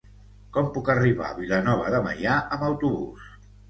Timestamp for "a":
1.29-1.39